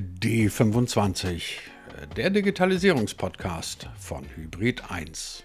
[0.00, 1.42] D25,
[2.16, 5.44] der Digitalisierungspodcast von Hybrid 1.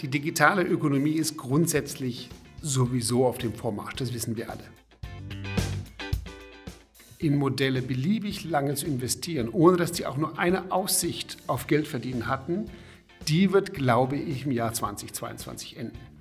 [0.00, 2.28] Die digitale Ökonomie ist grundsätzlich
[2.60, 4.62] sowieso auf dem Vormarsch, das wissen wir alle.
[7.18, 12.28] In Modelle beliebig lange zu investieren, ohne dass die auch nur eine Aussicht auf Geldverdienen
[12.28, 12.70] hatten,
[13.26, 16.11] die wird, glaube ich, im Jahr 2022 enden.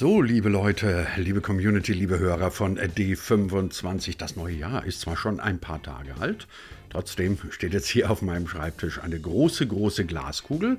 [0.00, 5.40] So, liebe Leute, liebe Community, liebe Hörer von D25, das neue Jahr ist zwar schon
[5.40, 6.46] ein paar Tage alt,
[6.88, 10.78] trotzdem steht jetzt hier auf meinem Schreibtisch eine große, große Glaskugel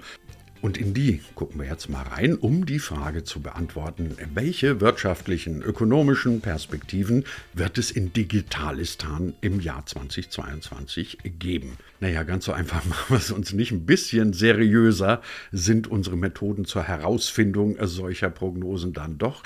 [0.61, 5.61] und in die gucken wir jetzt mal rein, um die Frage zu beantworten, welche wirtschaftlichen,
[5.61, 7.23] ökonomischen Perspektiven
[7.53, 11.77] wird es in Digitalistan im Jahr 2022 geben?
[11.99, 13.71] Naja, ganz so einfach machen wir es uns nicht.
[13.71, 19.43] Ein bisschen seriöser sind unsere Methoden zur Herausfindung solcher Prognosen dann doch.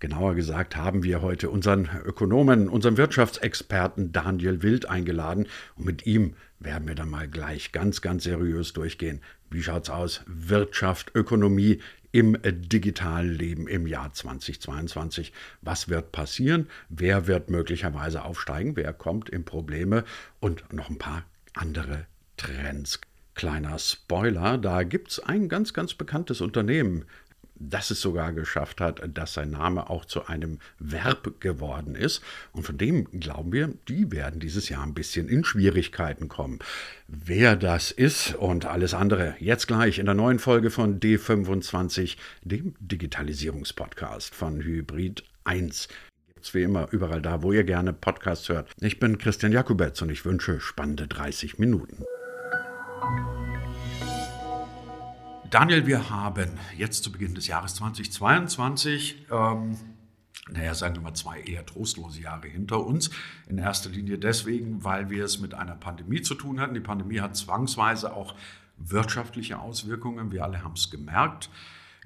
[0.00, 5.46] Genauer gesagt haben wir heute unseren Ökonomen, unseren Wirtschaftsexperten Daniel Wild eingeladen
[5.76, 9.20] und mit ihm werden wir dann mal gleich ganz, ganz seriös durchgehen.
[9.54, 10.22] Wie schaut's aus?
[10.26, 15.32] Wirtschaft, Ökonomie im digitalen Leben im Jahr 2022.
[15.62, 16.68] Was wird passieren?
[16.88, 18.74] Wer wird möglicherweise aufsteigen?
[18.74, 20.02] Wer kommt in Probleme?
[20.40, 23.00] Und noch ein paar andere Trends.
[23.36, 27.04] Kleiner Spoiler, da gibt es ein ganz, ganz bekanntes Unternehmen,
[27.54, 32.22] das es sogar geschafft hat, dass sein Name auch zu einem Verb geworden ist.
[32.52, 36.58] Und von dem glauben wir, die werden dieses Jahr ein bisschen in Schwierigkeiten kommen.
[37.06, 42.74] Wer das ist und alles andere jetzt gleich in der neuen Folge von D25, dem
[42.80, 45.88] Digitalisierungspodcast von Hybrid 1
[46.52, 48.70] wie immer überall da, wo ihr gerne Podcasts hört.
[48.78, 52.04] Ich bin Christian Jakubetz und ich wünsche spannende 30 Minuten.
[55.50, 59.76] Daniel, wir haben jetzt zu Beginn des Jahres 2022, ähm,
[60.50, 63.10] naja, sagen wir mal zwei eher trostlose Jahre hinter uns.
[63.48, 66.74] In erster Linie deswegen, weil wir es mit einer Pandemie zu tun hatten.
[66.74, 68.34] Die Pandemie hat zwangsweise auch
[68.76, 70.32] wirtschaftliche Auswirkungen.
[70.32, 71.50] Wir alle haben es gemerkt.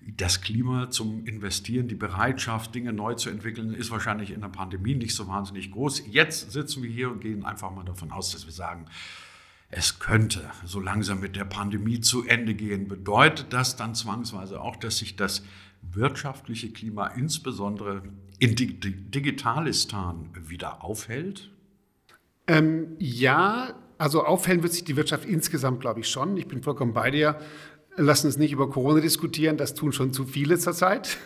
[0.07, 4.95] Das Klima zum Investieren, die Bereitschaft, Dinge neu zu entwickeln, ist wahrscheinlich in der Pandemie
[4.95, 6.05] nicht so wahnsinnig groß.
[6.07, 8.87] Jetzt sitzen wir hier und gehen einfach mal davon aus, dass wir sagen,
[9.71, 12.89] es könnte so langsam mit der Pandemie zu Ende gehen.
[12.89, 15.43] Bedeutet das dann zwangsweise auch, dass sich das
[15.83, 18.03] wirtschaftliche Klima insbesondere
[18.39, 21.51] in Digitalistan wieder aufhält?
[22.47, 26.37] Ähm, ja, also aufhellen wird sich die Wirtschaft insgesamt, glaube ich, schon.
[26.37, 27.39] Ich bin vollkommen bei dir.
[27.97, 31.19] Lass uns nicht über Corona diskutieren, das tun schon zu viele zurzeit.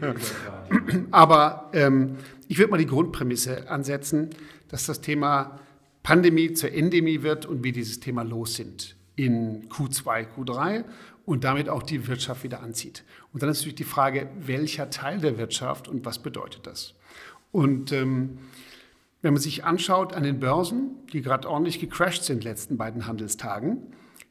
[1.10, 2.16] Aber ähm,
[2.48, 4.30] ich würde mal die Grundprämisse ansetzen,
[4.68, 5.60] dass das Thema
[6.02, 10.84] Pandemie zur Endemie wird und wir dieses Thema los sind in Q2, Q3
[11.24, 13.04] und damit auch die Wirtschaft wieder anzieht.
[13.32, 16.94] Und dann ist natürlich die Frage, welcher Teil der Wirtschaft und was bedeutet das?
[17.52, 18.38] Und ähm,
[19.20, 23.78] wenn man sich anschaut an den Börsen, die gerade ordentlich gecrashed sind letzten beiden Handelstagen,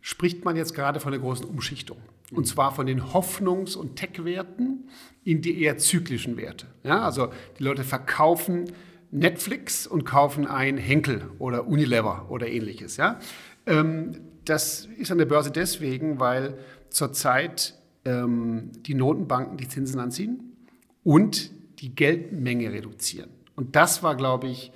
[0.02, 1.98] spricht man jetzt gerade von einer großen Umschichtung.
[2.32, 4.90] Und zwar von den Hoffnungs- und Tech-Werten
[5.24, 6.68] in die eher zyklischen Werte.
[6.84, 8.72] Ja, also die Leute verkaufen
[9.12, 12.98] Netflix und kaufen ein Henkel oder Unilever oder ähnliches.
[12.98, 13.20] Ja?
[13.66, 16.58] Ähm, das ist an der Börse deswegen, weil
[16.90, 20.56] zurzeit ähm, die Notenbanken die Zinsen anziehen
[21.04, 23.30] und die Geldmenge reduzieren.
[23.56, 24.72] Und das war, glaube ich,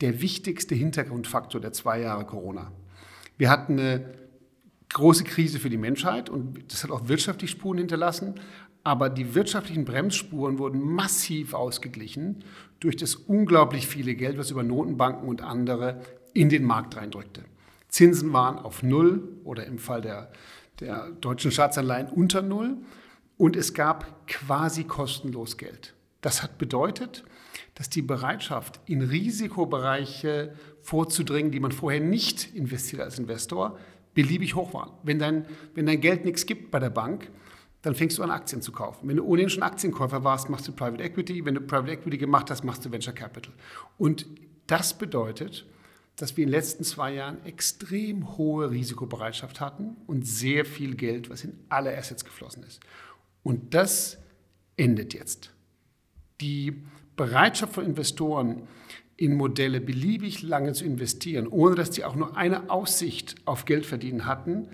[0.00, 2.72] der wichtigste Hintergrundfaktor der zwei Jahre Corona.
[3.36, 4.14] Wir hatten eine
[4.92, 8.34] große Krise für die Menschheit und das hat auch wirtschaftlich Spuren hinterlassen.
[8.84, 12.44] Aber die wirtschaftlichen Bremsspuren wurden massiv ausgeglichen
[12.80, 16.02] durch das unglaublich viele Geld, was über Notenbanken und andere
[16.34, 17.44] in den Markt reindrückte.
[17.88, 20.30] Zinsen waren auf Null oder im Fall der,
[20.80, 22.76] der deutschen Staatsanleihen unter Null
[23.38, 25.94] und es gab quasi kostenlos Geld.
[26.20, 27.24] Das hat bedeutet,
[27.74, 33.78] dass die Bereitschaft, in Risikobereiche vorzudringen, die man vorher nicht investiert als Investor,
[34.14, 34.98] beliebig hoch war.
[35.02, 37.30] Wenn dein, wenn dein Geld nichts gibt bei der Bank,
[37.84, 39.06] dann fängst du an, Aktien zu kaufen.
[39.08, 41.44] Wenn du ohnehin schon Aktienkäufer warst, machst du Private Equity.
[41.44, 43.52] Wenn du Private Equity gemacht hast, machst du Venture Capital.
[43.98, 44.26] Und
[44.66, 45.66] das bedeutet,
[46.16, 51.28] dass wir in den letzten zwei Jahren extrem hohe Risikobereitschaft hatten und sehr viel Geld,
[51.28, 52.80] was in alle Assets geflossen ist.
[53.42, 54.16] Und das
[54.78, 55.52] endet jetzt.
[56.40, 56.82] Die
[57.16, 58.66] Bereitschaft von Investoren,
[59.16, 64.24] in Modelle beliebig lange zu investieren, ohne dass die auch nur eine Aussicht auf Geldverdienen
[64.24, 64.68] hatten,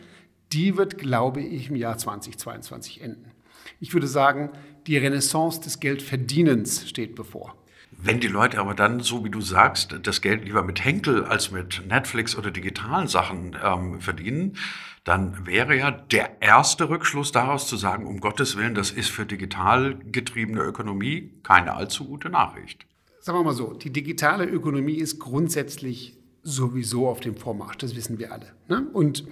[0.52, 3.31] die wird, glaube ich, im Jahr 2022 enden.
[3.79, 4.50] Ich würde sagen,
[4.87, 7.55] die Renaissance des Geldverdienens steht bevor.
[7.93, 11.50] Wenn die Leute aber dann, so wie du sagst, das Geld lieber mit Henkel als
[11.50, 14.56] mit Netflix oder digitalen Sachen ähm, verdienen,
[15.05, 19.26] dann wäre ja der erste Rückschluss daraus zu sagen, um Gottes Willen, das ist für
[19.26, 22.87] digital getriebene Ökonomie keine allzu gute Nachricht.
[23.20, 28.19] Sagen wir mal so, die digitale Ökonomie ist grundsätzlich sowieso auf dem Vormarsch, das wissen
[28.19, 28.53] wir alle.
[28.69, 28.87] Ne?
[28.93, 29.25] Und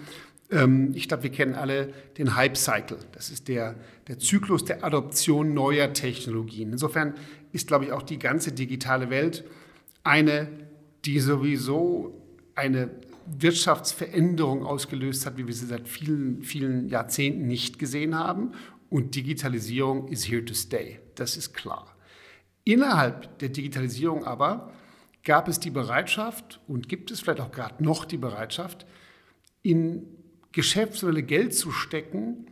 [0.51, 2.99] ich glaube, wir kennen alle den Hype-Cycle.
[3.13, 6.73] Das ist der, der Zyklus der Adoption neuer Technologien.
[6.73, 7.15] Insofern
[7.53, 9.45] ist, glaube ich, auch die ganze digitale Welt
[10.05, 10.49] eine,
[11.05, 12.23] die sowieso
[12.55, 12.89] eine
[13.27, 18.53] Wirtschaftsveränderung ausgelöst hat, wie wir sie seit vielen, vielen Jahrzehnten nicht gesehen haben.
[18.89, 20.99] Und Digitalisierung is here to stay.
[21.15, 21.95] Das ist klar.
[22.65, 24.73] Innerhalb der Digitalisierung aber
[25.25, 28.87] gab es die Bereitschaft und gibt es vielleicht auch gerade noch die Bereitschaft,
[29.63, 30.18] in
[30.53, 32.47] Geschäftsmodelle Geld zu stecken,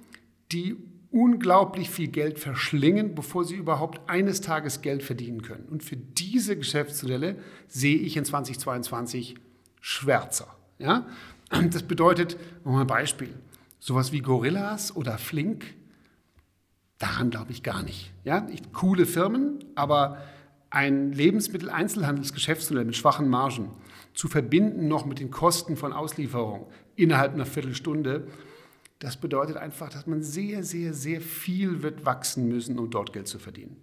[0.53, 0.77] die
[1.11, 5.67] unglaublich viel Geld verschlingen, bevor sie überhaupt eines Tages Geld verdienen können.
[5.71, 7.37] Und für diese Geschäftsmodelle
[7.69, 9.37] sehe ich in 2022
[9.81, 10.57] schwärzer.
[10.79, 11.07] Ja?
[11.71, 13.33] Das bedeutet, wir ein Beispiel,
[13.79, 15.75] sowas wie Gorillas oder Flink,
[16.99, 18.13] daran glaube ich gar nicht.
[18.25, 18.47] Ja?
[18.73, 20.19] Coole Firmen, aber
[20.71, 23.71] ein Lebensmitteleinzelhandelsgeschäftsmodell mit schwachen Margen
[24.13, 26.67] zu verbinden noch mit den Kosten von Auslieferung
[26.97, 28.27] innerhalb einer Viertelstunde,
[28.99, 33.29] das bedeutet einfach, dass man sehr, sehr, sehr viel wird wachsen müssen, um dort Geld
[33.29, 33.77] zu verdienen.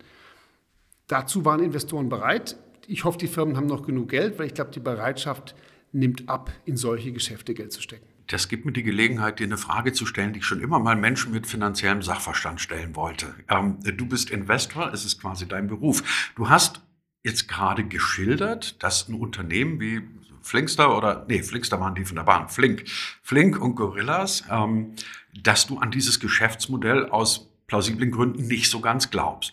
[1.07, 2.57] Dazu waren Investoren bereit.
[2.88, 5.56] Ich hoffe, die Firmen haben noch genug Geld, weil ich glaube, die Bereitschaft
[5.92, 8.07] nimmt ab, in solche Geschäfte Geld zu stecken.
[8.27, 10.95] Das gibt mir die Gelegenheit, dir eine Frage zu stellen, die ich schon immer mal
[10.95, 13.36] Menschen mit finanziellem Sachverstand stellen wollte.
[13.50, 16.31] Ähm, du bist Investor, es ist quasi dein Beruf.
[16.36, 16.81] Du hast
[17.24, 20.01] jetzt gerade geschildert, dass ein Unternehmen wie
[20.43, 22.83] Flinkster oder, nee, Flinkster waren die von der Bahn, Flink,
[23.21, 24.93] Flink und Gorillas, ähm,
[25.41, 29.51] dass du an dieses Geschäftsmodell aus plausiblen Gründen nicht so ganz glaubst.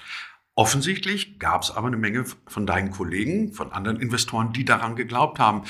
[0.54, 5.38] Offensichtlich gab es aber eine Menge von deinen Kollegen, von anderen Investoren, die daran geglaubt
[5.38, 5.62] haben.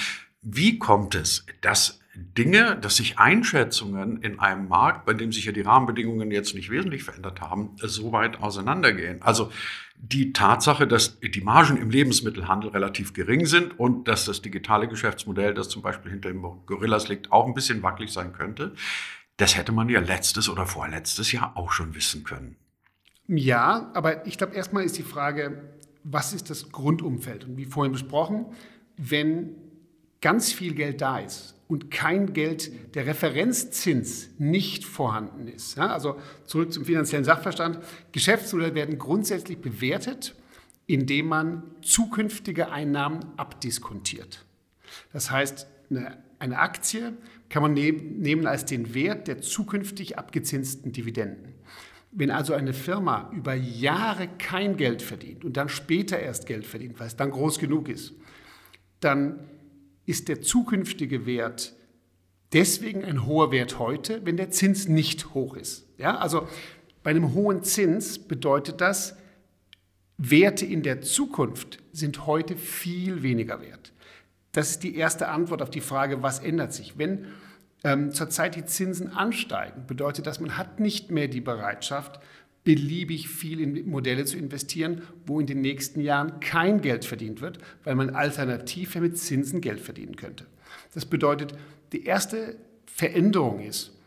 [0.43, 5.53] Wie kommt es, dass Dinge, dass sich Einschätzungen in einem Markt, bei dem sich ja
[5.53, 9.23] die Rahmenbedingungen jetzt nicht wesentlich verändert haben, so weit auseinandergehen?
[9.23, 9.53] Also
[10.03, 15.53] die Tatsache, dass die Margen im Lebensmittelhandel relativ gering sind und dass das digitale Geschäftsmodell,
[15.53, 18.75] das zum Beispiel hinter dem Gorillas liegt, auch ein bisschen wackelig sein könnte,
[19.37, 22.57] das hätte man ja letztes oder vorletztes Jahr auch schon wissen können.
[23.27, 25.63] Ja, aber ich glaube, erstmal ist die Frage,
[26.03, 27.45] was ist das Grundumfeld?
[27.45, 28.47] Und wie vorhin besprochen,
[28.97, 29.55] wenn
[30.21, 35.77] ganz viel Geld da ist und kein Geld, der Referenzzins nicht vorhanden ist.
[35.77, 37.79] Ja, also zurück zum finanziellen Sachverstand.
[38.11, 40.35] Geschäftsmodelle werden grundsätzlich bewertet,
[40.89, 44.45] indem man zukünftige Einnahmen abdiskontiert.
[45.13, 47.13] Das heißt, eine, eine Aktie
[47.49, 51.55] kann man nehmen als den Wert der zukünftig abgezinsten Dividenden.
[52.11, 56.99] Wenn also eine Firma über Jahre kein Geld verdient und dann später erst Geld verdient,
[56.99, 58.15] weil es dann groß genug ist,
[58.99, 59.39] dann
[60.11, 61.73] ist der zukünftige Wert
[62.53, 65.87] deswegen ein hoher Wert heute, wenn der Zins nicht hoch ist.
[65.99, 66.49] Ja, also
[67.03, 69.17] bei einem hohen Zins bedeutet das,
[70.19, 73.93] Werte in der Zukunft sind heute viel weniger wert.
[74.53, 76.99] Das ist die erste Antwort auf die Frage, was ändert sich.
[76.99, 77.27] Wenn
[77.85, 82.21] ähm, zurzeit die Zinsen ansteigen, bedeutet das, man hat nicht mehr die Bereitschaft,
[82.71, 87.59] beliebig viel in Modelle zu investieren, wo in den nächsten Jahren kein Geld verdient wird,
[87.83, 90.47] weil man alternativ mit Zinsen Geld verdienen könnte.
[90.95, 91.53] Das bedeutet,
[91.91, 92.57] die erste
[92.87, 93.99] Veränderung ist,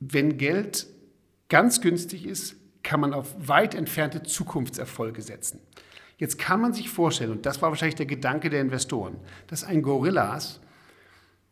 [0.00, 0.86] wenn Geld
[1.50, 5.60] ganz günstig ist, kann man auf weit entfernte Zukunftserfolge setzen.
[6.16, 9.82] Jetzt kann man sich vorstellen, und das war wahrscheinlich der Gedanke der Investoren, dass ein
[9.82, 10.61] Gorillas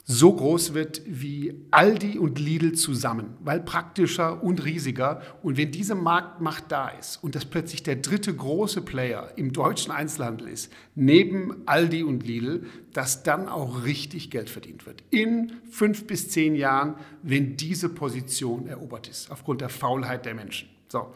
[0.05, 5.23] so groß wird wie Aldi und Lidl zusammen, weil praktischer und riesiger.
[5.43, 9.93] Und wenn diese Marktmacht da ist und das plötzlich der dritte große Player im deutschen
[9.93, 15.05] Einzelhandel ist, neben Aldi und Lidl, dass dann auch richtig Geld verdient wird.
[15.11, 20.69] In fünf bis zehn Jahren, wenn diese Position erobert ist, aufgrund der Faulheit der Menschen.
[20.89, 21.15] So.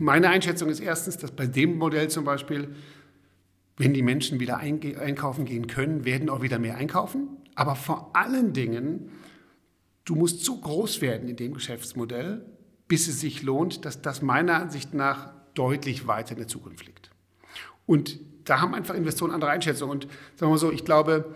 [0.00, 2.74] Meine Einschätzung ist erstens, dass bei dem Modell zum Beispiel
[3.78, 7.28] wenn die Menschen wieder einkaufen gehen können, werden auch wieder mehr einkaufen.
[7.58, 9.10] Aber vor allen Dingen,
[10.04, 12.46] du musst so groß werden in dem Geschäftsmodell,
[12.86, 17.10] bis es sich lohnt, dass das meiner Ansicht nach deutlich weiter in der Zukunft liegt.
[17.84, 19.90] Und da haben einfach Investoren andere Einschätzungen.
[19.90, 20.12] Und sagen
[20.42, 21.34] wir mal so, ich glaube,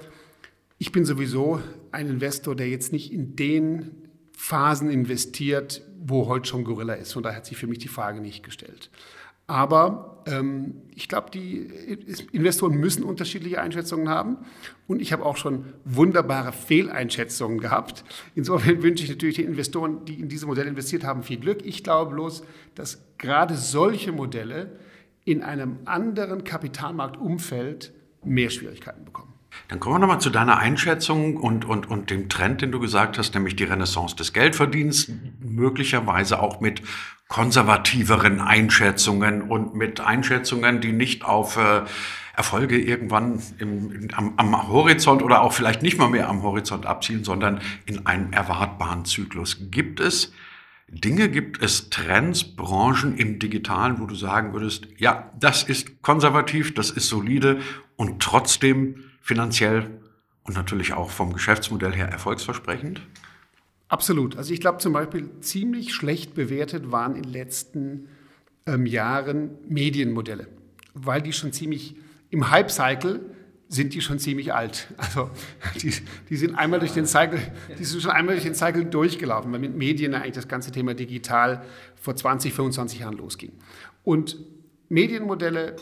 [0.78, 1.60] ich bin sowieso
[1.90, 3.90] ein Investor, der jetzt nicht in den
[4.36, 7.14] Phasen investiert, wo heute schon Gorilla ist.
[7.14, 8.92] Von daher hat sich für mich die Frage nicht gestellt.
[9.48, 10.11] Aber
[10.94, 11.68] ich glaube, die
[12.32, 14.38] Investoren müssen unterschiedliche Einschätzungen haben.
[14.86, 18.04] Und ich habe auch schon wunderbare Fehleinschätzungen gehabt.
[18.34, 21.64] Insofern wünsche ich natürlich den Investoren, die in diese Modelle investiert haben, viel Glück.
[21.64, 24.78] Ich glaube bloß, dass gerade solche Modelle
[25.24, 27.92] in einem anderen Kapitalmarktumfeld
[28.24, 29.32] mehr Schwierigkeiten bekommen.
[29.68, 33.18] Dann kommen wir nochmal zu deiner Einschätzung und, und, und dem Trend, den du gesagt
[33.18, 35.10] hast, nämlich die Renaissance des Geldverdienens,
[35.40, 36.82] möglicherweise auch mit
[37.32, 41.80] konservativeren Einschätzungen und mit Einschätzungen, die nicht auf äh,
[42.36, 47.24] Erfolge irgendwann im, am, am Horizont oder auch vielleicht nicht mal mehr am Horizont abzielen,
[47.24, 49.56] sondern in einem erwartbaren Zyklus.
[49.70, 50.34] Gibt es
[50.88, 56.74] Dinge, gibt es Trends, Branchen im Digitalen, wo du sagen würdest, ja, das ist konservativ,
[56.74, 57.60] das ist solide
[57.96, 60.02] und trotzdem finanziell
[60.42, 63.00] und natürlich auch vom Geschäftsmodell her erfolgsversprechend?
[63.92, 64.38] Absolut.
[64.38, 68.08] Also ich glaube zum Beispiel ziemlich schlecht bewertet waren in den letzten
[68.64, 70.48] ähm, Jahren Medienmodelle,
[70.94, 71.94] weil die schon ziemlich
[72.30, 73.20] im Hype-Cycle
[73.68, 74.88] sind die schon ziemlich alt.
[74.96, 75.30] Also
[75.82, 75.92] die,
[76.30, 77.38] die, sind einmal durch den Cycle,
[77.78, 80.94] die sind schon einmal durch den Cycle durchgelaufen, weil mit Medien eigentlich das ganze Thema
[80.94, 81.62] digital
[82.00, 83.52] vor 20, 25 Jahren losging.
[84.04, 84.38] Und
[84.88, 85.76] Medienmodelle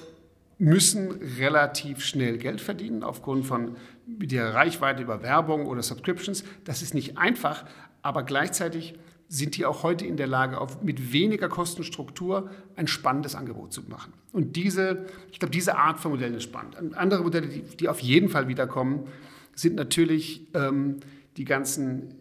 [0.58, 3.76] müssen relativ schnell Geld verdienen aufgrund von
[4.06, 6.42] der Reichweite über Werbung oder Subscriptions.
[6.64, 7.64] Das ist nicht einfach,
[8.02, 8.94] aber gleichzeitig
[9.28, 14.12] sind die auch heute in der Lage, mit weniger Kostenstruktur ein spannendes Angebot zu machen.
[14.32, 16.76] Und diese, ich glaube, diese Art von Modellen ist spannend.
[16.96, 19.06] Andere Modelle, die, die auf jeden Fall wiederkommen,
[19.54, 20.96] sind natürlich ähm,
[21.36, 22.16] die ganzen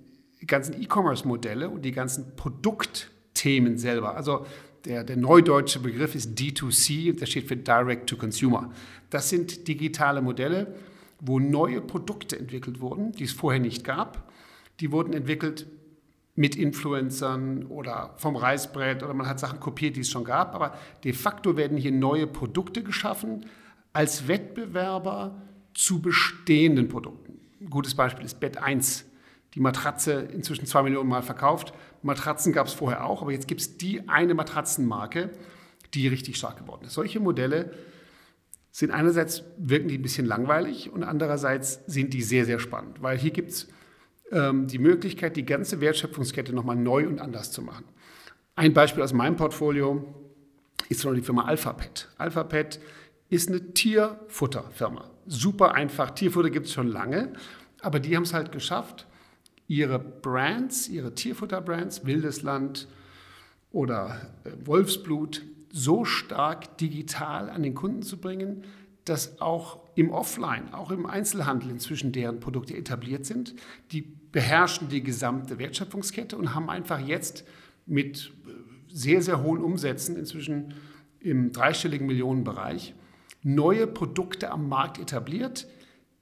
[0.46, 4.16] ganzen E-Commerce-Modelle und die ganzen Produktthemen selber.
[4.16, 4.46] Also
[4.86, 8.72] der, der neudeutsche Begriff ist D2C, der steht für Direct to Consumer.
[9.10, 10.76] Das sind digitale Modelle,
[11.20, 14.29] wo neue Produkte entwickelt wurden, die es vorher nicht gab.
[14.80, 15.68] Die wurden entwickelt
[16.36, 20.56] mit Influencern oder vom Reißbrett oder man hat Sachen kopiert, die es schon gab.
[20.56, 23.46] Aber de facto werden hier neue Produkte geschaffen
[23.92, 25.42] als Wettbewerber
[25.74, 27.40] zu bestehenden Produkten.
[27.60, 29.06] Ein gutes Beispiel ist Bett 1
[29.56, 31.74] die Matratze inzwischen zwei Millionen Mal verkauft.
[32.04, 35.32] Matratzen gab es vorher auch, aber jetzt gibt es die eine Matratzenmarke,
[35.94, 36.94] die richtig stark geworden ist.
[36.94, 37.74] Solche Modelle
[38.72, 43.32] sind einerseits wirken ein bisschen langweilig und andererseits sind die sehr, sehr spannend, weil hier
[43.32, 43.68] gibt es
[44.32, 47.86] die Möglichkeit, die ganze Wertschöpfungskette nochmal neu und anders zu machen.
[48.56, 50.06] Ein Beispiel aus meinem Portfolio
[50.90, 52.10] ist die Firma Alphapet.
[52.18, 52.80] Alphapet
[53.30, 55.10] ist eine Tierfutterfirma.
[55.28, 56.12] Super einfach.
[56.12, 57.34] Tierfutter gibt es schon lange,
[57.82, 59.08] aber die haben es halt geschafft,
[59.68, 62.88] ihre Brands, ihre Tierfutterbrands, Wildesland
[63.72, 68.64] oder äh, Wolfsblut, so stark digital an den Kunden zu bringen,
[69.06, 73.56] dass auch im Offline, auch im Einzelhandel inzwischen deren Produkte etabliert sind.
[73.92, 77.46] Die beherrschen die gesamte Wertschöpfungskette und haben einfach jetzt
[77.86, 78.52] mit äh,
[78.94, 80.74] sehr, sehr hohen Umsätzen, inzwischen
[81.20, 82.94] im dreistelligen Millionenbereich,
[83.44, 85.68] neue Produkte am Markt etabliert,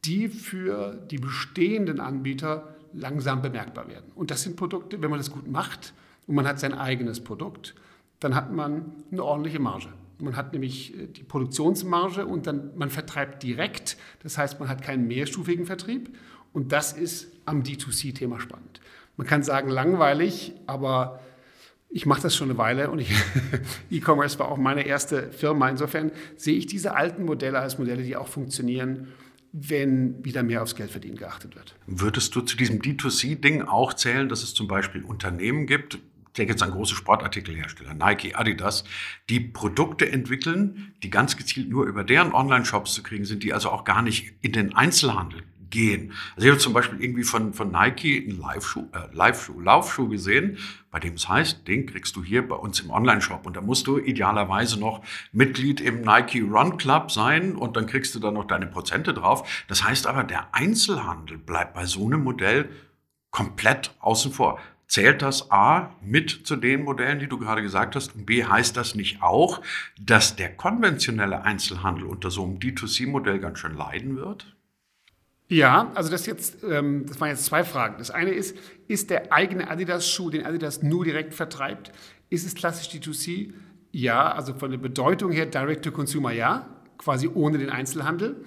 [0.05, 4.11] die für die bestehenden Anbieter langsam bemerkbar werden.
[4.15, 5.93] Und das sind Produkte, wenn man das gut macht
[6.25, 7.75] und man hat sein eigenes Produkt,
[8.19, 9.89] dann hat man eine ordentliche Marge.
[10.19, 13.97] Man hat nämlich äh, die Produktionsmarge und dann man vertreibt direkt.
[14.23, 16.15] Das heißt, man hat keinen mehrstufigen Vertrieb
[16.53, 18.81] und das ist am D2C-Thema spannend.
[19.15, 21.19] Man kann sagen langweilig, aber
[21.89, 23.03] ich mache das schon eine Weile und
[23.89, 25.69] E-Commerce war auch meine erste Firma.
[25.69, 29.07] Insofern sehe ich diese alten Modelle als Modelle, die auch funktionieren
[29.53, 31.75] wenn wieder mehr aufs Geldverdienen geachtet wird.
[31.87, 36.53] Würdest du zu diesem D2C-Ding auch zählen, dass es zum Beispiel Unternehmen gibt, ich denke
[36.53, 38.83] jetzt an große Sportartikelhersteller, Nike, Adidas,
[39.27, 43.71] die Produkte entwickeln, die ganz gezielt nur über deren Online-Shops zu kriegen sind, die also
[43.71, 46.13] auch gar nicht in den Einzelhandel gehen.
[46.35, 50.57] Also ich habe zum Beispiel irgendwie von, von Nike einen Live-Schuh, äh, Live-Schuh, Laufschuh gesehen,
[50.91, 53.45] bei dem es heißt, den kriegst du hier bei uns im Online-Shop.
[53.45, 58.15] Und da musst du idealerweise noch Mitglied im Nike Run Club sein und dann kriegst
[58.15, 59.65] du dann noch deine Prozente drauf.
[59.67, 62.69] Das heißt aber, der Einzelhandel bleibt bei so einem Modell
[63.31, 64.59] komplett außen vor.
[64.87, 68.15] Zählt das A mit zu den Modellen, die du gerade gesagt hast?
[68.15, 69.61] Und B heißt das nicht auch,
[69.99, 74.56] dass der konventionelle Einzelhandel unter so einem D2C-Modell ganz schön leiden wird?
[75.49, 77.95] Ja, also das jetzt, ähm, das waren jetzt zwei Fragen.
[77.97, 81.91] Das eine ist, ist der eigene Adidas-Schuh, den Adidas nur direkt vertreibt,
[82.29, 83.53] ist es klassisch D2C?
[83.91, 88.43] Ja, also von der Bedeutung her Direct-to-Consumer ja, quasi ohne den Einzelhandel.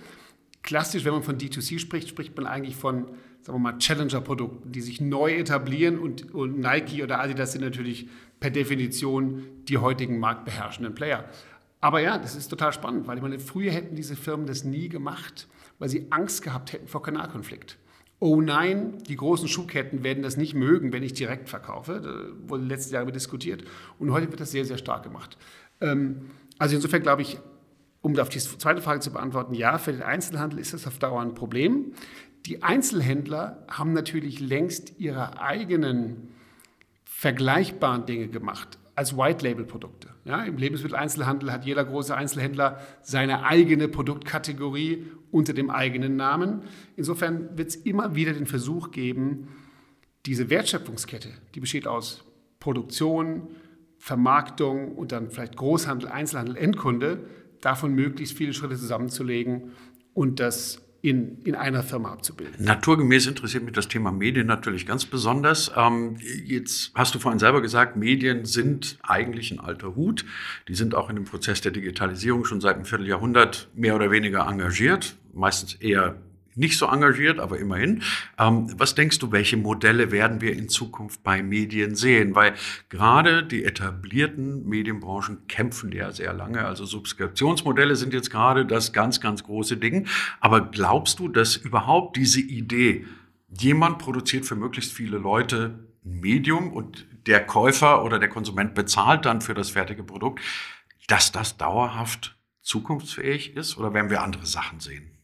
[0.62, 3.07] Klassisch, wenn man von D2C spricht, spricht man eigentlich von,
[3.40, 8.09] sagen wir mal, Challenger-Produkten, die sich neu etablieren und, und Nike oder Adidas sind natürlich
[8.40, 11.25] per Definition die heutigen marktbeherrschenden Player.
[11.80, 14.90] Aber ja, das ist total spannend, weil ich meine, früher hätten diese Firmen das nie
[14.90, 15.49] gemacht
[15.80, 17.78] weil sie Angst gehabt hätten vor Kanalkonflikt.
[18.20, 22.00] Oh nein, die großen Schuhketten werden das nicht mögen, wenn ich direkt verkaufe.
[22.00, 23.64] Da wurde letztes Jahr diskutiert.
[23.99, 25.38] Und heute wird das sehr, sehr stark gemacht.
[25.80, 27.38] Ähm, also insofern glaube ich,
[28.02, 31.20] um auf die zweite Frage zu beantworten, ja, für den Einzelhandel ist das auf Dauer
[31.22, 31.92] ein Problem.
[32.46, 36.28] Die Einzelhändler haben natürlich längst ihre eigenen
[37.04, 38.78] vergleichbaren Dinge gemacht.
[38.96, 40.10] als White-Label-Produkte.
[40.24, 46.62] Ja, Im Lebensmitteleinzelhandel hat jeder große Einzelhändler seine eigene Produktkategorie unter dem eigenen Namen.
[46.96, 49.48] Insofern wird es immer wieder den Versuch geben,
[50.26, 52.24] diese Wertschöpfungskette, die besteht aus
[52.58, 53.48] Produktion,
[53.96, 57.24] Vermarktung und dann vielleicht Großhandel, Einzelhandel, Endkunde,
[57.62, 59.72] davon möglichst viele Schritte zusammenzulegen
[60.12, 62.64] und das in, in einer Firma abzubilden.
[62.64, 65.73] Naturgemäß interessiert mich das Thema Medien natürlich ganz besonders.
[65.76, 70.25] Ähm, jetzt hast du vorhin selber gesagt, Medien sind eigentlich ein alter Hut.
[70.69, 74.47] Die sind auch in dem Prozess der Digitalisierung schon seit einem Vierteljahrhundert mehr oder weniger
[74.47, 76.16] engagiert, meistens eher
[76.61, 78.02] nicht so engagiert, aber immerhin.
[78.38, 82.35] Ähm, was denkst du, welche Modelle werden wir in Zukunft bei Medien sehen?
[82.35, 82.55] Weil
[82.88, 86.64] gerade die etablierten Medienbranchen kämpfen ja sehr lange.
[86.64, 90.07] Also Subskriptionsmodelle sind jetzt gerade das ganz, ganz große Ding.
[90.38, 93.07] Aber glaubst du, dass überhaupt diese Idee,
[93.49, 99.25] jemand produziert für möglichst viele Leute ein Medium und der Käufer oder der Konsument bezahlt
[99.25, 100.40] dann für das fertige Produkt,
[101.09, 103.79] dass das dauerhaft zukunftsfähig ist?
[103.79, 105.19] Oder werden wir andere Sachen sehen?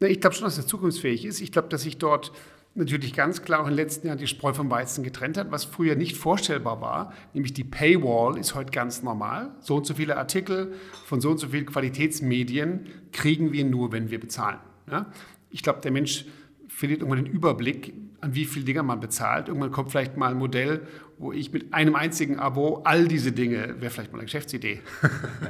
[0.00, 1.40] Ich glaube schon, dass das zukunftsfähig ist.
[1.40, 2.32] Ich glaube, dass sich dort
[2.74, 5.64] natürlich ganz klar auch in den letzten Jahren die Spreu vom Weizen getrennt hat, was
[5.64, 9.50] früher nicht vorstellbar war, nämlich die Paywall ist heute ganz normal.
[9.60, 10.74] So und so viele Artikel
[11.04, 14.58] von so und so vielen Qualitätsmedien kriegen wir nur, wenn wir bezahlen.
[14.88, 15.06] Ja?
[15.50, 16.26] Ich glaube, der Mensch
[16.68, 19.48] verliert irgendwann den Überblick, an wie viele Dinge man bezahlt.
[19.48, 20.86] Irgendwann kommt vielleicht mal ein Modell,
[21.18, 24.80] wo ich mit einem einzigen Abo all diese Dinge, wäre vielleicht mal eine Geschäftsidee,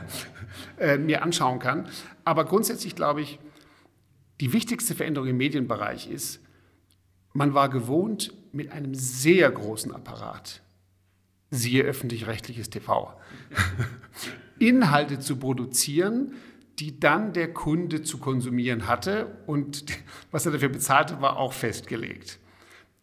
[0.79, 1.87] äh, mir anschauen kann.
[2.25, 3.39] Aber grundsätzlich glaube ich,
[4.41, 6.41] die wichtigste Veränderung im Medienbereich ist,
[7.33, 10.63] man war gewohnt, mit einem sehr großen Apparat,
[11.51, 13.15] siehe öffentlich-rechtliches TV,
[14.59, 16.35] Inhalte zu produzieren,
[16.79, 19.85] die dann der Kunde zu konsumieren hatte und
[20.31, 22.39] was er dafür bezahlte, war auch festgelegt.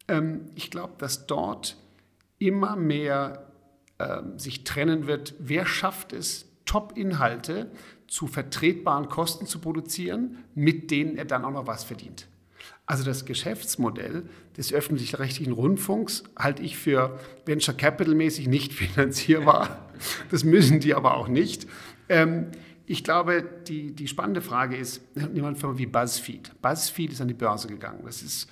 [0.08, 1.76] Ähm, ich glaube, dass dort
[2.38, 3.52] immer mehr
[3.98, 7.70] ähm, sich trennen wird, wer schafft es, Top-Inhalte
[8.08, 12.28] zu vertretbaren Kosten zu produzieren, mit denen er dann auch noch was verdient.
[12.86, 14.24] Also das Geschäftsmodell
[14.56, 19.90] des öffentlich-rechtlichen Rundfunks halte ich für Venture Capital mäßig nicht finanzierbar.
[20.30, 21.66] Das müssen die aber auch nicht.
[22.08, 22.46] Ähm,
[22.86, 26.52] ich glaube, die, die spannende Frage ist, nehmen wir eine Firma wie BuzzFeed.
[26.62, 28.02] BuzzFeed ist an die Börse gegangen.
[28.04, 28.48] Das ist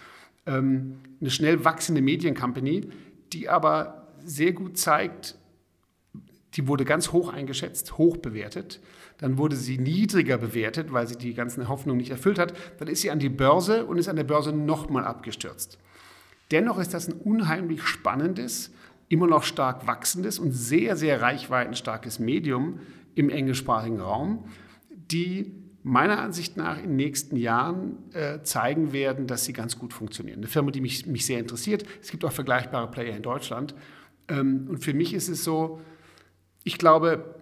[0.47, 2.89] ähm, eine schnell wachsende Mediencompany,
[3.33, 5.37] die aber sehr gut zeigt,
[6.57, 8.81] die wurde ganz hoch eingeschätzt, hoch bewertet.
[9.19, 12.55] Dann wurde sie niedriger bewertet, weil sie die ganzen Hoffnungen nicht erfüllt hat.
[12.79, 15.79] Dann ist sie an die Börse und ist an der Börse nochmal abgestürzt.
[16.51, 18.73] Dennoch ist das ein unheimlich spannendes,
[19.09, 22.81] immer noch stark wachsendes und sehr, sehr reichweitenstarkes Medium
[23.15, 24.45] im englischsprachigen Raum,
[24.91, 29.93] die meiner Ansicht nach in den nächsten Jahren äh, zeigen werden, dass sie ganz gut
[29.93, 30.39] funktionieren.
[30.39, 31.85] Eine Firma, die mich, mich sehr interessiert.
[32.01, 33.75] Es gibt auch vergleichbare Player in Deutschland.
[34.29, 35.81] Ähm, und für mich ist es so,
[36.65, 37.35] ich glaube,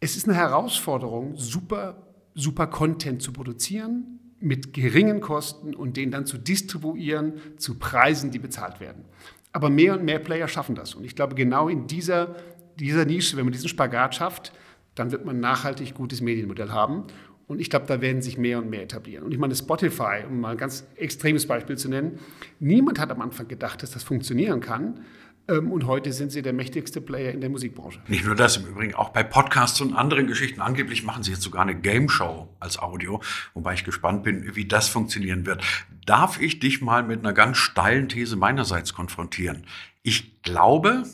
[0.00, 2.02] es ist eine Herausforderung, super,
[2.34, 8.38] super Content zu produzieren mit geringen Kosten und den dann zu distribuieren zu Preisen, die
[8.38, 9.04] bezahlt werden.
[9.52, 10.94] Aber mehr und mehr Player schaffen das.
[10.94, 12.36] Und ich glaube, genau in dieser,
[12.78, 14.52] dieser Nische, wenn man diesen Spagat schafft,
[14.94, 17.04] dann wird man nachhaltig gutes Medienmodell haben.
[17.46, 19.24] Und ich glaube, da werden sich mehr und mehr etablieren.
[19.24, 22.20] Und ich meine, Spotify, um mal ein ganz extremes Beispiel zu nennen,
[22.60, 25.00] niemand hat am Anfang gedacht, dass das funktionieren kann.
[25.48, 28.00] Ähm, und heute sind sie der mächtigste Player in der Musikbranche.
[28.08, 30.60] Nicht nur das, im Übrigen auch bei Podcasts und anderen Geschichten.
[30.60, 33.20] Angeblich machen sie jetzt sogar eine Game Show als Audio,
[33.54, 35.62] wobei ich gespannt bin, wie das funktionieren wird.
[36.06, 39.66] Darf ich dich mal mit einer ganz steilen These meinerseits konfrontieren?
[40.02, 41.04] Ich glaube,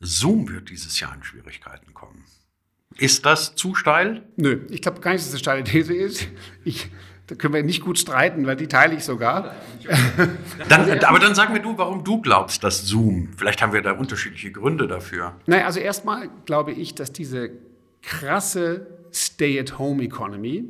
[0.00, 2.24] Zoom wird dieses Jahr in Schwierigkeiten kommen.
[2.98, 4.22] Ist das zu steil?
[4.36, 6.28] Nö, ich glaube gar nicht, dass es eine steile These ist.
[6.64, 6.90] Ich
[7.32, 9.54] da können wir nicht gut streiten, weil die teile ich sogar.
[10.68, 13.92] Dann, aber dann sag mir du, warum du glaubst, dass Zoom, vielleicht haben wir da
[13.92, 15.34] unterschiedliche Gründe dafür.
[15.46, 17.50] Naja, also erstmal glaube ich, dass diese
[18.02, 20.68] krasse Stay-at-Home-Economy,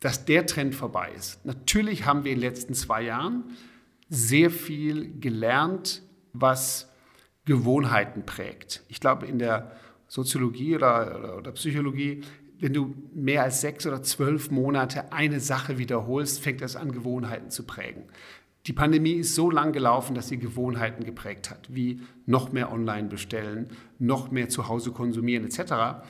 [0.00, 1.42] dass der Trend vorbei ist.
[1.46, 3.44] Natürlich haben wir in den letzten zwei Jahren
[4.10, 6.02] sehr viel gelernt,
[6.34, 6.92] was
[7.46, 8.82] Gewohnheiten prägt.
[8.88, 9.72] Ich glaube, in der
[10.08, 12.20] Soziologie oder, oder, oder Psychologie
[12.60, 17.50] wenn du mehr als sechs oder zwölf Monate eine Sache wiederholst, fängt das an, Gewohnheiten
[17.50, 18.04] zu prägen.
[18.66, 23.08] Die Pandemie ist so lang gelaufen, dass sie Gewohnheiten geprägt hat, wie noch mehr online
[23.08, 26.04] bestellen, noch mehr zu Hause konsumieren etc.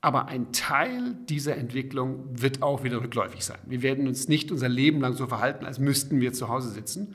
[0.00, 3.58] Aber ein Teil dieser Entwicklung wird auch wieder rückläufig sein.
[3.66, 7.14] Wir werden uns nicht unser Leben lang so verhalten, als müssten wir zu Hause sitzen.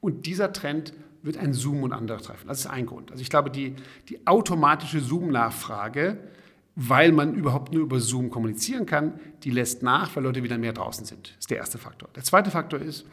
[0.00, 2.48] Und dieser Trend wird ein Zoom und andere treffen.
[2.48, 3.10] Das ist ein Grund.
[3.10, 3.76] Also ich glaube, die,
[4.10, 6.18] die automatische Zoom-Nachfrage
[6.80, 10.72] weil man überhaupt nur über Zoom kommunizieren kann, die lässt nach, weil Leute wieder mehr
[10.72, 11.30] draußen sind.
[11.30, 12.08] Das ist der erste Faktor.
[12.14, 13.04] Der zweite Faktor ist,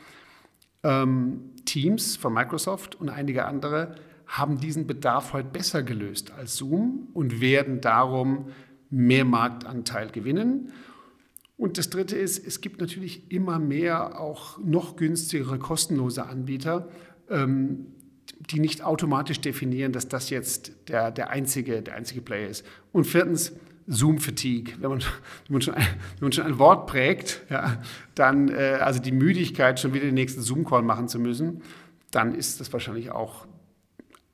[0.83, 3.95] ähm, Teams von Microsoft und einige andere
[4.27, 8.49] haben diesen Bedarf heute besser gelöst als Zoom und werden darum
[8.91, 10.71] mehr Marktanteil gewinnen.
[11.57, 16.89] Und das Dritte ist, es gibt natürlich immer mehr auch noch günstigere, kostenlose Anbieter,
[17.31, 17.87] ähm,
[18.49, 22.65] die nicht automatisch definieren, dass das jetzt der, der, einzige, der einzige Player ist.
[22.91, 23.53] Und viertens,
[23.87, 24.75] Zoom-Fatigue.
[24.79, 27.81] Wenn man, wenn, man schon ein, wenn man schon ein Wort prägt, ja,
[28.15, 31.61] dann äh, also die Müdigkeit, schon wieder den nächsten Zoom-Call machen zu müssen,
[32.11, 33.45] dann ist das wahrscheinlich auch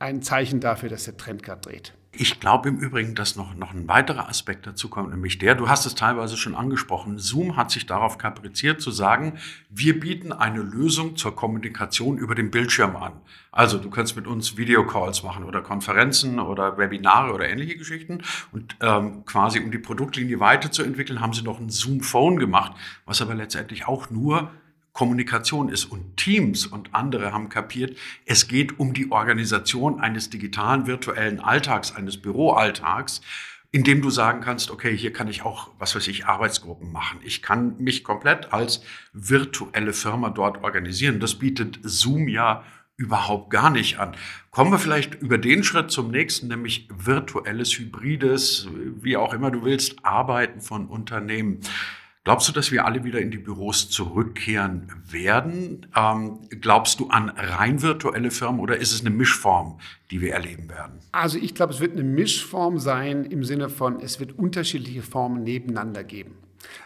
[0.01, 1.93] ein Zeichen dafür, dass der Trend gerade dreht.
[2.13, 5.69] Ich glaube im Übrigen, dass noch, noch ein weiterer Aspekt dazu kommt, nämlich der, du
[5.69, 9.37] hast es teilweise schon angesprochen, Zoom hat sich darauf kapriziert zu sagen,
[9.69, 13.13] wir bieten eine Lösung zur Kommunikation über den Bildschirm an.
[13.53, 18.23] Also du kannst mit uns Videocalls machen oder Konferenzen oder Webinare oder ähnliche Geschichten.
[18.51, 22.73] Und ähm, quasi um die Produktlinie weiterzuentwickeln, haben sie noch ein Zoom Phone gemacht,
[23.05, 24.51] was aber letztendlich auch nur
[25.01, 25.85] Kommunikation ist.
[25.85, 31.95] Und Teams und andere haben kapiert, es geht um die Organisation eines digitalen virtuellen Alltags,
[31.95, 33.21] eines Büroalltags,
[33.71, 37.17] in dem du sagen kannst, okay, hier kann ich auch, was weiß ich, Arbeitsgruppen machen.
[37.23, 41.19] Ich kann mich komplett als virtuelle Firma dort organisieren.
[41.19, 42.63] Das bietet Zoom ja
[42.95, 44.15] überhaupt gar nicht an.
[44.51, 48.67] Kommen wir vielleicht über den Schritt zum nächsten, nämlich virtuelles, hybrides,
[49.01, 51.61] wie auch immer du willst, Arbeiten von Unternehmen.
[52.23, 55.87] Glaubst du, dass wir alle wieder in die Büros zurückkehren werden?
[55.95, 59.79] Ähm, glaubst du an rein virtuelle Firmen oder ist es eine Mischform,
[60.11, 60.99] die wir erleben werden?
[61.11, 65.43] Also ich glaube, es wird eine Mischform sein im Sinne von, es wird unterschiedliche Formen
[65.43, 66.35] nebeneinander geben.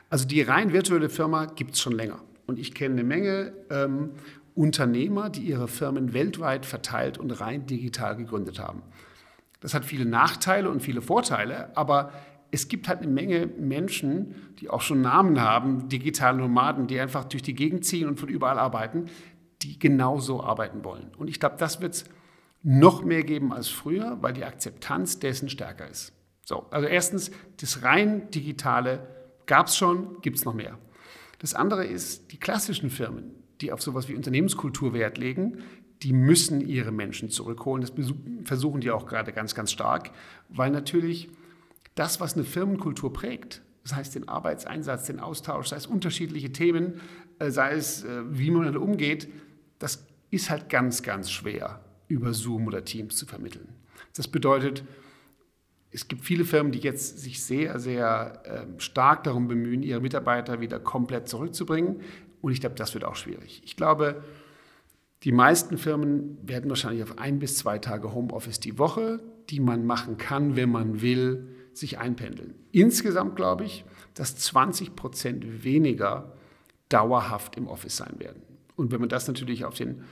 [0.09, 2.21] Also die rein virtuelle Firma gibt es schon länger.
[2.47, 4.11] Und ich kenne eine Menge ähm,
[4.53, 8.83] Unternehmer, die ihre Firmen weltweit verteilt und rein digital gegründet haben.
[9.59, 12.13] Das hat viele Nachteile und viele Vorteile, aber
[12.51, 17.25] es gibt halt eine Menge Menschen, die auch schon Namen haben, digitale Nomaden, die einfach
[17.25, 19.05] durch die Gegend ziehen und von überall arbeiten,
[19.61, 21.11] die genauso arbeiten wollen.
[21.17, 22.05] Und ich glaube, das wird es
[22.63, 26.13] noch mehr geben als früher, weil die Akzeptanz dessen stärker ist.
[26.43, 29.07] So, also erstens, das rein digitale
[29.45, 30.77] gab es schon, gibt es noch mehr.
[31.39, 33.31] Das andere ist, die klassischen Firmen,
[33.61, 35.59] die auf sowas wie Unternehmenskultur Wert legen,
[36.01, 37.81] die müssen ihre Menschen zurückholen.
[37.81, 37.93] Das
[38.43, 40.11] versuchen die auch gerade ganz, ganz stark,
[40.49, 41.29] weil natürlich
[41.95, 47.01] das, was eine Firmenkultur prägt, das heißt den Arbeitseinsatz, den Austausch, sei es unterschiedliche Themen,
[47.39, 49.27] äh, sei es äh, wie man damit umgeht,
[49.79, 53.67] das ist halt ganz, ganz schwer über Zoom oder Teams zu vermitteln.
[54.15, 54.83] Das bedeutet,
[55.91, 60.59] es gibt viele Firmen, die jetzt sich sehr, sehr ähm, stark darum bemühen, ihre Mitarbeiter
[60.59, 62.01] wieder komplett zurückzubringen.
[62.41, 63.61] Und ich glaube, das wird auch schwierig.
[63.63, 64.23] Ich glaube,
[65.23, 69.85] die meisten Firmen werden wahrscheinlich auf ein bis zwei Tage Homeoffice die Woche, die man
[69.85, 72.55] machen kann, wenn man will, sich einpendeln.
[72.71, 76.33] Insgesamt glaube ich, dass 20 Prozent weniger
[76.89, 78.41] dauerhaft im Office sein werden.
[78.75, 80.03] Und wenn man das natürlich auf, den,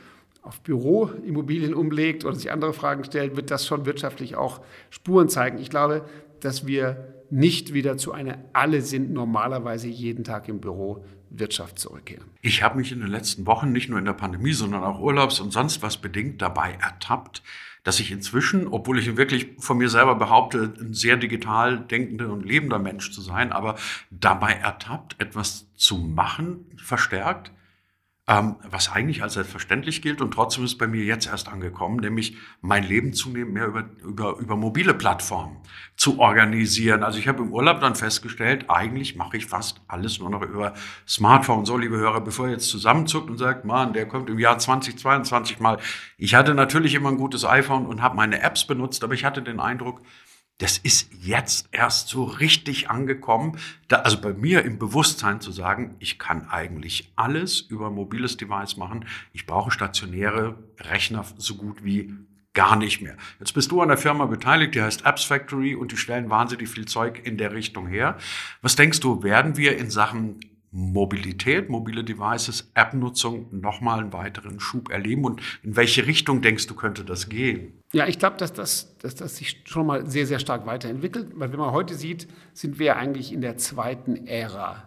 [0.42, 5.58] auf Büroimmobilien umlegt oder sich andere Fragen stellt, wird das schon wirtschaftlich auch Spuren zeigen.
[5.58, 6.06] Ich glaube,
[6.40, 12.26] dass wir nicht wieder zu einer alle sind normalerweise jeden Tag im Büro Wirtschaft zurückkehren.
[12.42, 15.40] Ich habe mich in den letzten Wochen nicht nur in der Pandemie, sondern auch Urlaubs
[15.40, 17.42] und sonst was bedingt dabei ertappt,
[17.84, 22.46] dass ich inzwischen, obwohl ich wirklich von mir selber behaupte, ein sehr digital denkender und
[22.46, 23.76] lebender Mensch zu sein, aber
[24.12, 27.52] dabei ertappt, etwas zu machen, verstärkt,
[28.26, 32.38] ähm, was eigentlich als selbstverständlich gilt und trotzdem ist bei mir jetzt erst angekommen, nämlich
[32.62, 35.58] mein Leben zunehmend mehr über, über, über mobile Plattformen
[35.98, 37.04] zu organisieren.
[37.04, 40.74] Also ich habe im Urlaub dann festgestellt, eigentlich mache ich fast alles nur noch über
[41.06, 41.66] Smartphone.
[41.66, 45.60] So, liebe Hörer, bevor ihr jetzt zusammenzuckt und sagt, Mann, der kommt im Jahr 2022
[45.60, 45.78] mal.
[46.18, 49.42] Ich hatte natürlich immer ein gutes iPhone und habe meine Apps benutzt, aber ich hatte
[49.42, 50.02] den Eindruck,
[50.64, 55.96] das ist jetzt erst so richtig angekommen, da, also bei mir im Bewusstsein zu sagen,
[56.00, 59.04] ich kann eigentlich alles über mobiles Device machen.
[59.34, 62.14] Ich brauche stationäre Rechner so gut wie
[62.54, 63.18] gar nicht mehr.
[63.40, 66.70] Jetzt bist du an der Firma beteiligt, die heißt Apps Factory und die stellen wahnsinnig
[66.70, 68.18] viel Zeug in der Richtung her.
[68.62, 70.40] Was denkst du, werden wir in Sachen
[70.72, 75.26] Mobilität, mobile Devices, App-Nutzung nochmal einen weiteren Schub erleben?
[75.26, 77.83] Und in welche Richtung denkst du, könnte das gehen?
[77.94, 81.28] Ja, ich glaube, dass das, dass das sich schon mal sehr, sehr stark weiterentwickelt.
[81.36, 84.84] Weil wenn man heute sieht, sind wir eigentlich in der zweiten Ära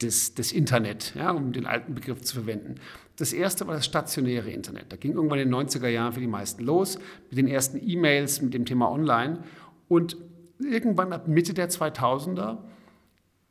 [0.00, 2.76] des, des Internet, ja, um den alten Begriff zu verwenden.
[3.16, 4.92] Das erste war das stationäre Internet.
[4.92, 6.98] Da ging irgendwann in den 90er Jahren für die meisten los,
[7.30, 9.42] mit den ersten E-Mails, mit dem Thema Online.
[9.88, 10.16] Und
[10.60, 12.58] irgendwann ab Mitte der 2000er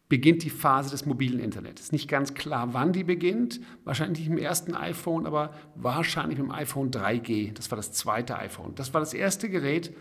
[0.08, 1.82] beginnt die Phase des mobilen Internets.
[1.82, 3.60] Es ist nicht ganz klar, wann die beginnt.
[3.84, 7.54] Wahrscheinlich nicht im ersten iPhone, aber wahrscheinlich dem iPhone 3G.
[7.54, 8.76] Das war das zweite iPhone.
[8.76, 9.96] Das war das erste Gerät,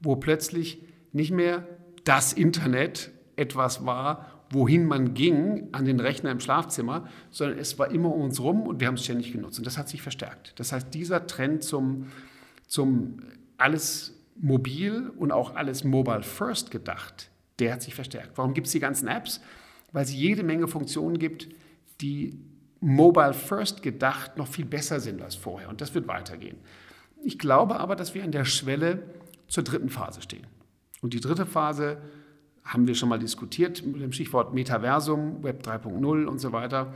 [0.00, 1.66] wo plötzlich nicht mehr
[2.04, 7.90] das Internet etwas war, wohin man ging an den Rechner im Schlafzimmer, sondern es war
[7.90, 9.58] immer um uns rum und wir haben es ständig genutzt.
[9.58, 10.52] Und das hat sich verstärkt.
[10.56, 12.08] Das heißt, dieser Trend zum,
[12.66, 13.18] zum
[13.56, 18.36] alles mobil und auch alles mobile first gedacht, der hat sich verstärkt.
[18.36, 19.40] Warum gibt es die ganzen Apps?
[19.92, 21.48] Weil es jede Menge Funktionen gibt,
[22.00, 22.38] die
[22.80, 25.68] mobile first gedacht noch viel besser sind als vorher.
[25.68, 26.56] Und das wird weitergehen.
[27.22, 29.02] Ich glaube aber, dass wir an der Schwelle
[29.48, 30.46] zur dritten Phase stehen.
[31.00, 31.98] Und die dritte Phase
[32.64, 36.92] haben wir schon mal diskutiert mit dem Stichwort Metaversum, Web 3.0 und so weiter.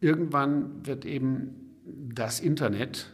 [0.00, 3.12] Irgendwann wird eben das Internet,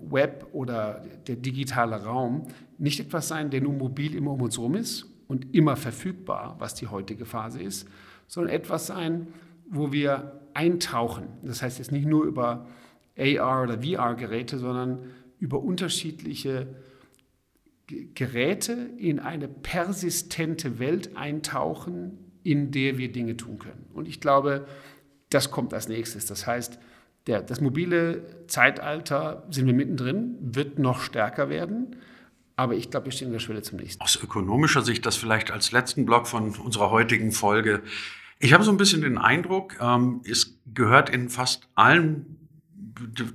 [0.00, 4.74] Web oder der digitale Raum nicht etwas sein, der nur mobil immer um uns herum
[4.74, 7.88] ist und immer verfügbar, was die heutige Phase ist,
[8.26, 9.28] sondern etwas sein,
[9.70, 11.28] wo wir eintauchen.
[11.42, 12.66] Das heißt jetzt nicht nur über
[13.16, 16.66] AR oder VR-Geräte, sondern über unterschiedliche
[17.86, 23.86] Geräte in eine persistente Welt eintauchen, in der wir Dinge tun können.
[23.94, 24.66] Und ich glaube,
[25.30, 26.26] das kommt als nächstes.
[26.26, 26.78] Das heißt,
[27.26, 31.96] der, das mobile Zeitalter sind wir mittendrin, wird noch stärker werden.
[32.58, 34.02] Aber ich glaube, wir stehen in der Schwelle zum nächsten.
[34.02, 37.84] Aus ökonomischer Sicht, das vielleicht als letzten Block von unserer heutigen Folge.
[38.40, 42.36] Ich habe so ein bisschen den Eindruck, ähm, es gehört in fast allen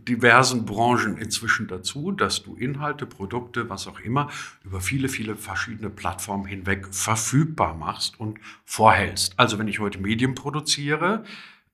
[0.10, 4.30] diversen Branchen inzwischen dazu, dass du Inhalte, Produkte, was auch immer,
[4.66, 9.40] über viele, viele verschiedene Plattformen hinweg verfügbar machst und vorhältst.
[9.40, 11.24] Also wenn ich heute Medien produziere,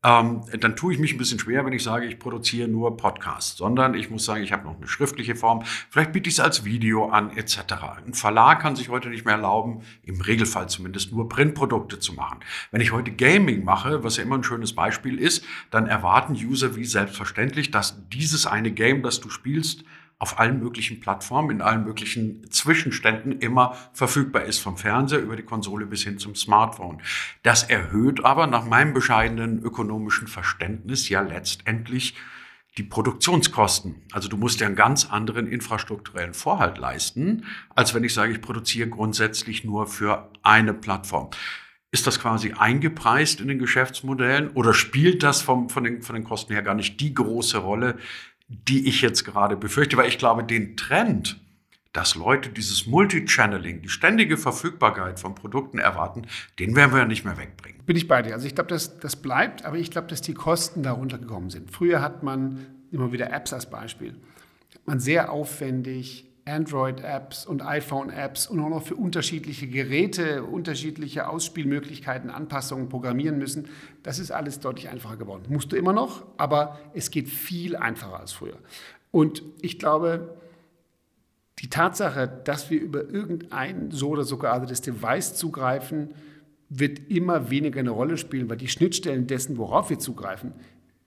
[0.02, 3.58] ähm, dann tue ich mich ein bisschen schwer, wenn ich sage, ich produziere nur Podcasts,
[3.58, 5.64] sondern ich muss sagen, ich habe noch eine schriftliche Form.
[5.90, 7.58] Vielleicht biete ich es als Video an, etc.
[8.06, 12.40] Ein Verlag kann sich heute nicht mehr erlauben, im Regelfall zumindest nur Printprodukte zu machen.
[12.72, 16.78] Wenn ich heute Gaming mache, was ja immer ein schönes Beispiel ist, dann erwarten User
[16.78, 19.84] wie selbstverständlich, dass dieses eine Game, das du spielst,
[20.20, 25.44] auf allen möglichen Plattformen, in allen möglichen Zwischenständen immer verfügbar ist, vom Fernseher über die
[25.44, 27.02] Konsole bis hin zum Smartphone.
[27.42, 32.16] Das erhöht aber nach meinem bescheidenen ökonomischen Verständnis ja letztendlich
[32.78, 33.96] die Produktionskosten.
[34.12, 38.42] Also du musst ja einen ganz anderen infrastrukturellen Vorhalt leisten, als wenn ich sage, ich
[38.42, 41.30] produziere grundsätzlich nur für eine Plattform.
[41.92, 46.24] Ist das quasi eingepreist in den Geschäftsmodellen oder spielt das vom, von, den, von den
[46.24, 47.98] Kosten her gar nicht die große Rolle,
[48.50, 51.40] die ich jetzt gerade befürchte, weil ich glaube, den Trend,
[51.94, 56.24] dass Leute dieses Multichanneling, die ständige Verfügbarkeit von Produkten erwarten,
[56.58, 57.84] den werden wir ja nicht mehr wegbringen.
[57.86, 58.34] Bin ich bei dir.
[58.34, 61.72] Also ich glaube, das, das bleibt, aber ich glaube, dass die Kosten darunter gekommen sind.
[61.72, 64.16] Früher hat man immer wieder Apps als Beispiel.
[64.74, 72.30] Hat man sehr aufwendig Android-Apps und iPhone-Apps und auch noch für unterschiedliche Geräte, unterschiedliche Ausspielmöglichkeiten,
[72.30, 73.70] Anpassungen programmieren müssen.
[74.04, 75.44] Das ist alles deutlich einfacher geworden.
[75.50, 78.58] Musst du immer noch, aber es geht viel einfacher als früher.
[79.12, 80.38] Und ich glaube,
[81.60, 86.14] die Tatsache, dass wir über irgendein so oder so geartetes Device zugreifen,
[86.70, 90.54] wird immer weniger eine Rolle spielen, weil die Schnittstellen dessen, worauf wir zugreifen,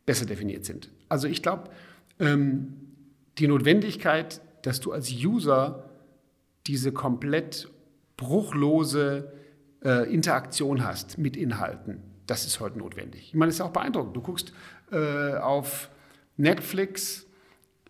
[0.04, 0.90] besser definiert sind.
[1.08, 1.70] Also ich glaube,
[2.18, 2.74] ähm,
[3.38, 5.84] die Notwendigkeit, dass du als User
[6.66, 7.68] diese komplett
[8.16, 9.32] bruchlose
[9.84, 12.02] äh, Interaktion hast mit Inhalten.
[12.26, 13.28] Das ist heute notwendig.
[13.28, 14.16] Ich meine, das ist auch beeindruckend.
[14.16, 14.52] Du guckst
[14.92, 15.90] äh, auf
[16.36, 17.26] Netflix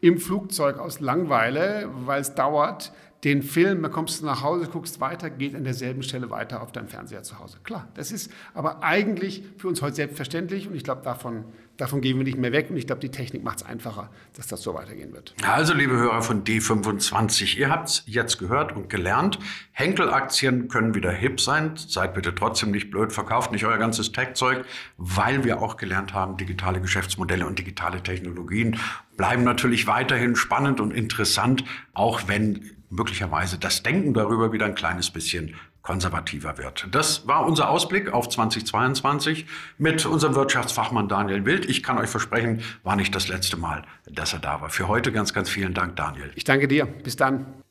[0.01, 2.93] im Flugzeug aus Langweile, weil es dauert,
[3.25, 6.73] den Film, dann kommst du nach Hause, guckst weiter, geht an derselben Stelle weiter auf
[6.73, 7.59] deinem Fernseher zu Hause.
[7.63, 11.45] Klar, das ist aber eigentlich für uns heute selbstverständlich und ich glaube, davon,
[11.77, 14.49] davon gehen wir nicht mehr weg und ich glaube, die Technik macht es einfacher, dass
[14.49, 15.35] das so weitergehen wird.
[15.47, 19.39] Also, liebe Hörer von D25, ihr habt es jetzt gehört und gelernt.
[19.71, 21.75] Henkel-Aktien können wieder hip sein.
[21.77, 24.65] Seid bitte trotzdem nicht blöd, verkauft nicht euer ganzes Tech-Zeug,
[24.97, 28.79] weil wir auch gelernt haben, digitale Geschäftsmodelle und digitale Technologien
[29.17, 35.11] bleiben natürlich weiterhin spannend und interessant, auch wenn möglicherweise das Denken darüber wieder ein kleines
[35.11, 36.87] bisschen konservativer wird.
[36.93, 39.47] Das war unser Ausblick auf 2022
[39.79, 41.69] mit unserem Wirtschaftsfachmann Daniel Wild.
[41.69, 44.71] Ich kann euch versprechen, war nicht das letzte Mal, dass er da war.
[44.71, 46.31] Für heute ganz, ganz vielen Dank, Daniel.
[46.37, 46.87] Ich danke dir.
[46.87, 47.62] Bis dann.